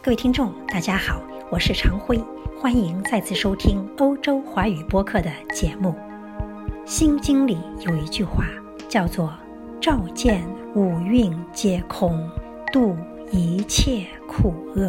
[0.00, 1.20] 各位听众，大家好，
[1.50, 2.22] 我是常辉，
[2.56, 5.88] 欢迎再次收听欧洲华语播客的节目。
[6.86, 8.44] 《心经》里有一句话
[8.88, 9.34] 叫做
[9.82, 12.30] “照见五蕴皆空，
[12.72, 12.96] 度
[13.32, 14.88] 一切苦厄”。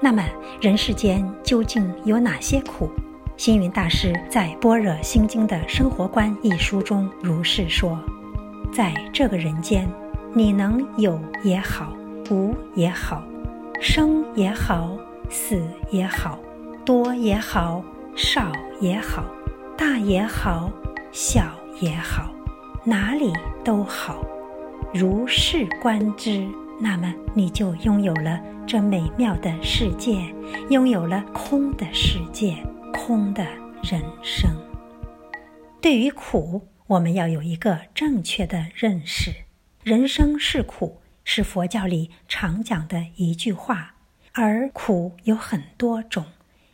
[0.00, 0.24] 那么，
[0.58, 2.88] 人世间究竟有哪些苦？
[3.36, 8.02] 星云大师在《般若心经》的生活观一书中如是说
[8.72, 9.86] ：“在这个人间，
[10.32, 11.92] 你能有也好，
[12.30, 13.22] 无也好。”
[13.84, 14.96] 生也好，
[15.28, 16.40] 死也好，
[16.86, 17.84] 多也好，
[18.16, 19.22] 少也好，
[19.76, 20.72] 大也好，
[21.12, 22.32] 小也好，
[22.82, 23.30] 哪里
[23.62, 24.24] 都好。
[24.94, 26.48] 如是观之，
[26.80, 30.34] 那么你就拥有了这美妙的世界，
[30.70, 32.56] 拥有了空的世界，
[32.90, 33.44] 空的
[33.82, 34.50] 人生。
[35.82, 39.30] 对于苦，我们要有一个正确的认识。
[39.82, 41.02] 人生是苦。
[41.24, 43.94] 是佛教里常讲的一句话，
[44.32, 46.26] 而苦有很多种，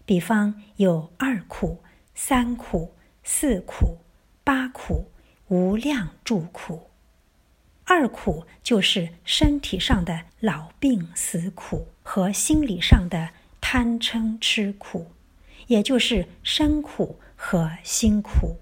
[0.04, 1.82] 比方有二苦、
[2.14, 3.98] 三苦、四苦、
[4.42, 5.10] 八苦、
[5.48, 6.90] 无量诸苦。
[7.84, 15.10] 二苦就是身体上的老病死苦和心理上的贪嗔痴苦，
[15.66, 18.56] 也就是身苦和心苦。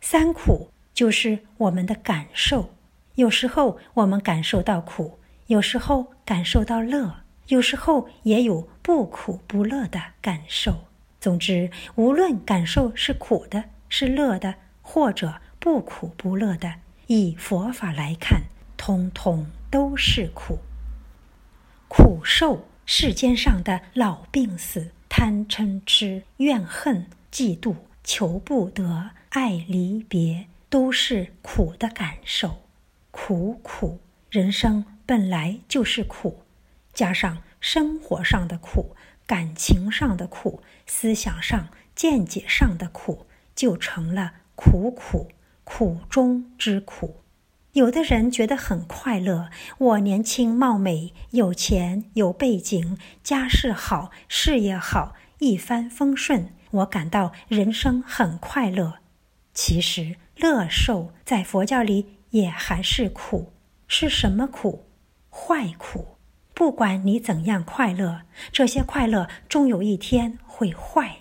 [0.00, 2.75] 三苦就是我们的感受。
[3.16, 10.84] 有时候我们感受到苦，有时候感受到乐，有时候也有不苦不乐的感受。
[11.18, 16.74] 总之，无论感受是苦的、是乐的，或者不苦不乐的，
[17.06, 18.42] 以佛法来看，
[18.76, 20.58] 通通都是苦。
[21.88, 32.65] 苦受世间上的老病死、贪嗔痴、怨恨、嫉妒、求不得、爱离别，都是苦的感受。
[33.18, 33.98] 苦苦，
[34.30, 36.42] 人生本来就是苦，
[36.92, 38.94] 加上生活上的苦、
[39.26, 45.28] 感情上的苦、思想上、见解上的苦，就成了苦苦
[45.64, 47.22] 苦中之苦。
[47.72, 58.98] 有的人觉得很快乐，我年轻貌美，有钱有背景，家世好，事业好，一帆风顺，我感到人生很快乐。
[59.54, 62.15] 其实，乐受在佛教里。
[62.30, 63.52] 也还是苦，
[63.86, 64.86] 是什么苦？
[65.30, 66.16] 坏苦。
[66.54, 71.18] 不管你怎样快乐，这些快乐终有一天会坏。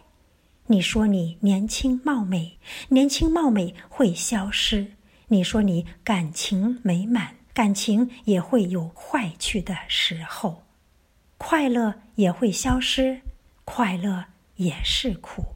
[0.68, 2.58] 你说你年轻貌美，
[2.90, 4.94] 年轻貌美会消失；
[5.28, 10.64] 你说你感情美满，感情也会有坏去的时候。
[11.38, 13.22] 快乐也会消失，
[13.66, 15.56] 快乐也是苦。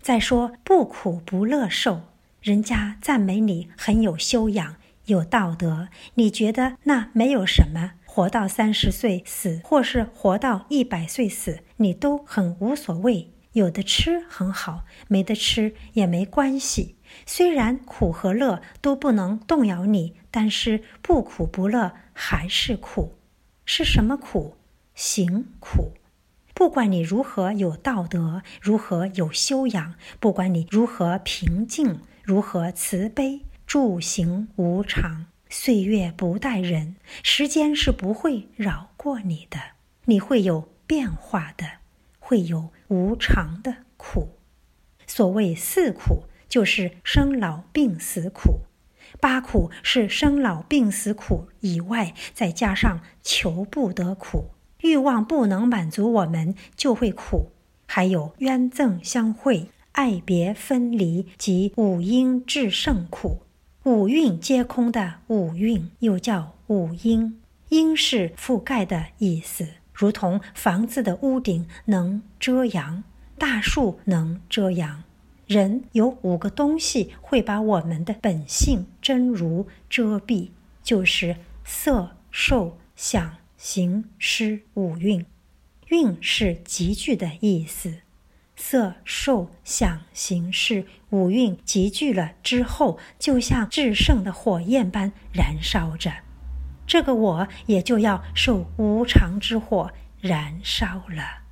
[0.00, 2.00] 再说不苦不乐受。
[2.44, 7.92] 人家赞美你很有修养、有道德，你觉得那没有什么？
[8.04, 13.30] 活到三十岁死，或是活到一百岁死，你都很无所谓。
[13.52, 16.96] 有的吃很好，没得吃也没关系。
[17.24, 23.14] 虽然苦和乐都不能动摇你，但是不苦不乐还是苦。
[23.64, 24.58] 是什么苦？
[24.94, 25.94] 行苦。
[26.52, 32.00] 不管你如何有道德，如何有修养，不管你如何平静。
[32.24, 33.42] 如何慈悲？
[33.66, 39.58] 住行无常，岁月不待人，时间是不会饶过你的。
[40.06, 41.66] 你会有变化的，
[42.18, 44.38] 会有无常的苦。
[45.06, 48.60] 所谓四苦，就是生老病死苦；
[49.20, 57.50] 八苦是生老病死苦以外，再加上求不得苦，欲望不能满足我们就会苦。
[57.86, 59.68] 还有冤憎相会。
[59.94, 63.42] 爱别分离及五阴至圣苦，
[63.84, 73.04] 五蕴皆空的五蕴又叫五阴，阴是覆盖的意思，如同房子的屋顶能遮阳，
[73.38, 75.04] 大树能遮阳。
[75.46, 80.48] 人有五个东西会把我们的本性真如遮蔽，
[80.82, 85.24] 就是色、受、想、行、识五蕴。
[85.88, 87.98] 蕴是集聚的意思。
[88.66, 96.10] 色、受、想、行、识五蕴集聚了之后，就像至圣的火焰般燃烧着，
[96.86, 101.42] 这个我也就要受无常之火燃烧了。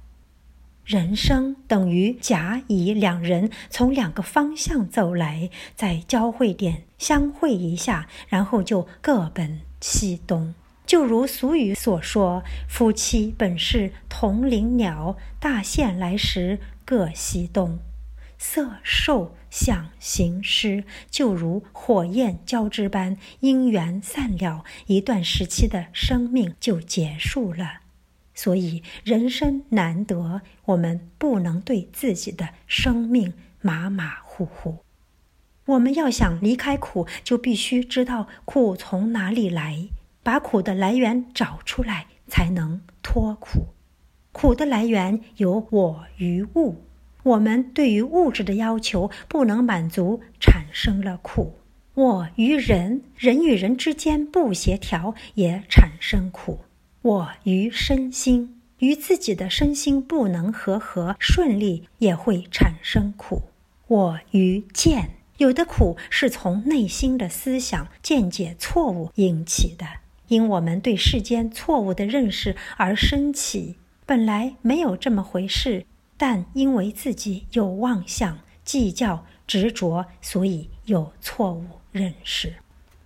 [0.86, 10.54] 人生等于甲乙两人从两个方向走来，在交汇点相会一下，然后就各奔西东。
[10.86, 16.58] 就如俗语所说：“夫妻本是同林鸟，大限来时。”
[16.92, 17.78] 各西东，
[18.36, 27.80] 色受想行识，就如火焰交织般，因缘散了，一段时期的生命就结束了。
[28.34, 34.84] 所以人生难得，我们不能对自己的生命马马虎虎。
[35.64, 39.88] 我们要想离开苦，就必须知道苦从哪里来，
[40.22, 43.68] 把苦的来源找出来，才能脱苦。
[44.32, 46.76] 苦的来源有我与物，
[47.22, 51.52] 我们对于物质的要求不能满足，产生了苦；
[51.94, 56.60] 我与人，人与人之间不协调，也产生苦；
[57.02, 63.42] 我与身心，与自己的身心不能和合顺利，也会产生苦；
[63.86, 65.10] 我与见。
[65.36, 69.86] 有的苦是从内心的思想见解错误引起的，
[70.28, 73.76] 因我们对世间错误的认识而升起。
[74.04, 82.54] 本来没有这么回事，但因为自己有妄想、计较、执着，所以有错误认识。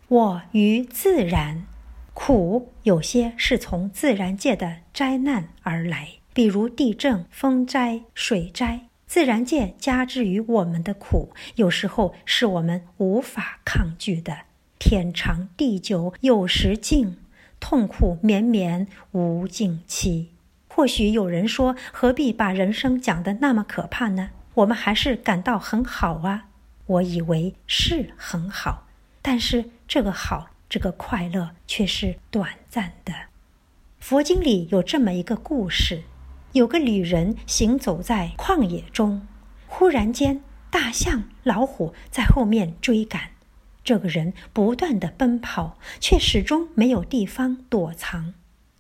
[0.09, 1.67] 我于自然，
[2.15, 8.83] 苦有些是从自然界的灾难而来，比如地震、风灾、水灾。
[9.07, 14.39] 自然界加之于我们的苦，有时候是我们无法抗拒的。
[14.79, 17.17] 天长地久有时尽，
[17.61, 20.31] 痛苦绵绵无尽期。
[20.77, 24.29] 或许有人说，何必把人生讲得那么可怕呢？
[24.53, 26.49] 我们还是感到很好啊。
[26.85, 28.87] 我以为是很好，
[29.23, 33.15] 但是这个好，这个快乐却是短暂的。
[34.01, 36.03] 佛经里有这么一个故事。
[36.53, 39.27] 有个旅人行走在旷野中，
[39.67, 43.31] 忽然间，大象、老虎在后面追赶。
[43.83, 48.35] 这个人不断的奔跑，却始终没有地方躲藏。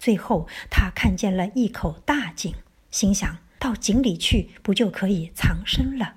[0.06, 2.54] 最后，他看见了一口大井，
[2.92, 6.14] 心想到井里去，不就可以藏身了？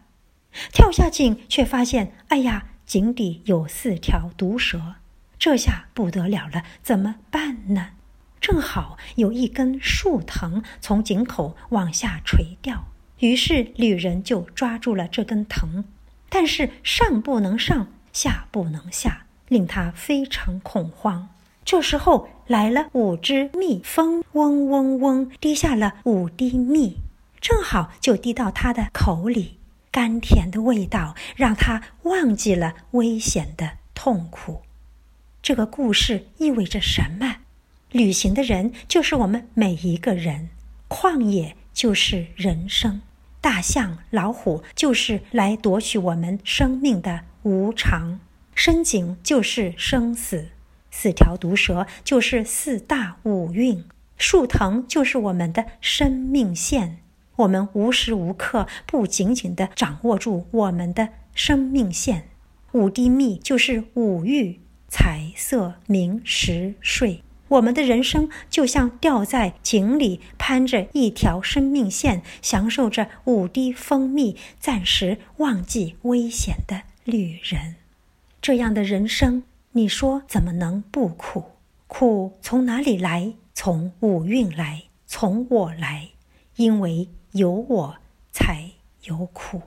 [0.71, 4.93] 跳下井，却发现，哎呀，井底有四条毒蛇，
[5.39, 7.93] 这下不得了了，怎么办呢？
[8.39, 15.83] 正好有一根树藤从井口往下垂掉，于是旅人就抓住了这根藤，
[16.29, 21.29] 但是上不能上，下不能下，令他非常恐慌。
[21.65, 26.97] 这时候来了五只蜜蜂，嗡嗡嗡，滴下了五滴蜜，
[27.39, 29.59] 正好就滴到他的口里，
[29.91, 34.63] 甘甜的味道让他忘记了危险的痛苦。
[35.43, 37.35] 这个故事意味着什么？
[37.91, 40.49] 旅行的人就是我们每一个人，
[40.87, 43.01] 旷野就是人生，
[43.39, 48.19] 大象、老虎就是来夺取我们生命的无常，
[48.55, 50.49] 深井就是生死，
[51.01, 53.85] 四条毒蛇就是四大五蕴，
[54.17, 56.97] 树藤就是我们的生命线。
[57.37, 62.27] 我们无时无刻不紧紧地掌握住我们的生命线。
[62.73, 64.59] 五滴蜜就是五欲：
[64.89, 67.23] 财、色、名、食、睡。
[67.47, 77.77] 我们的人生就像掉在井里，攀着一条生命线，享受着五滴蜂蜜，暂时忘记危险的旅人。
[78.41, 79.43] 这样的人生，
[79.79, 81.41] 你说怎么能不苦？
[81.87, 83.31] 苦从哪里来？
[83.53, 86.09] 从五蕴来，从我来。
[86.57, 87.95] 因为有我
[88.29, 88.71] 才
[89.05, 89.61] 有苦。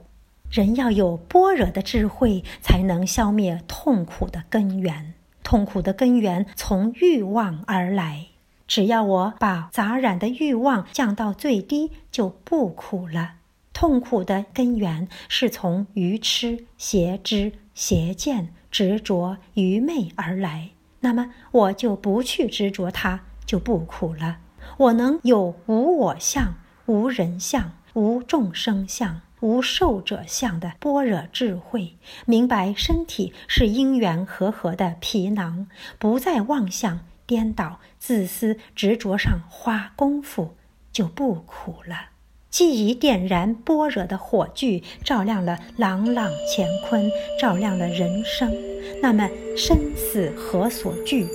[0.51, 5.15] 人要有般若的智慧，才能消灭痛苦的根源。
[5.41, 8.27] 痛苦的根源从欲望而来，
[8.67, 13.37] 只要我把杂染的欲望降到最低，就不苦了。
[13.73, 24.39] 痛苦的根源是从愚痴、邪知、邪见、执着、愚昧而来，那么我就不去执着它，就不苦了。
[24.77, 26.55] 我能有无我相、
[26.87, 29.21] 无人相、无众生相。
[29.41, 35.67] 无受者相的般若智慧，明白身体是因缘和合的皮囊，
[35.99, 40.55] 不再妄想颠倒、自私执着上花功夫，
[40.93, 42.12] 就不苦了。
[42.53, 47.09] 既已点燃般若的火炬，照亮了朗朗乾坤，
[47.41, 48.53] 照亮了人生，
[49.01, 51.25] 那么生死何所惧？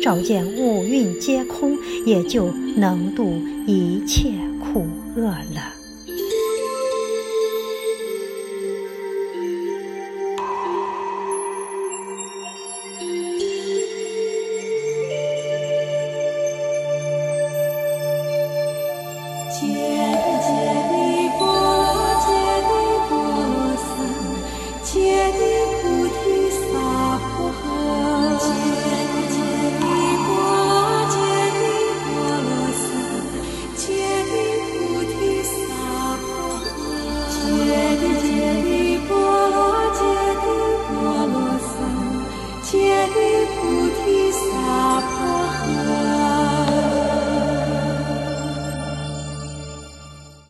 [0.00, 1.76] 照见五蕴皆空，
[2.06, 3.24] 也就能度
[3.66, 5.71] 一切苦厄了。